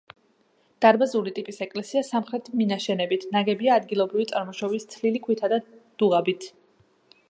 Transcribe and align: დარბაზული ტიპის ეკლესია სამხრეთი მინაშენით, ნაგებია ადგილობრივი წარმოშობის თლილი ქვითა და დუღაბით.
დარბაზული 0.85 1.33
ტიპის 1.35 1.59
ეკლესია 1.65 2.03
სამხრეთი 2.07 2.55
მინაშენით, 2.63 3.29
ნაგებია 3.37 3.79
ადგილობრივი 3.83 4.29
წარმოშობის 4.35 4.93
თლილი 4.97 5.27
ქვითა 5.29 5.55
და 5.57 5.65
დუღაბით. 6.03 6.55